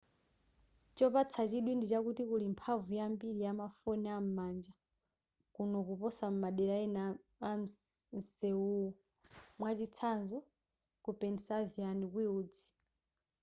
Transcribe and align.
chopatsa 0.97 1.41
chidwi 1.51 1.73
ndichakuti 1.77 2.23
kuli 2.29 2.47
mphamvu 2.53 2.91
yambili 2.99 3.39
yamafoni 3.47 4.07
am'manja 4.17 4.73
kuno 5.55 5.77
kuposa 5.87 6.25
madera 6.41 6.75
ena 6.85 7.03
a 7.49 7.51
msewuwu 8.15 8.89
mwachitsanzo 9.59 10.39
ku 11.03 11.09
pennsylvania 11.19 11.91
wilds 12.15 12.59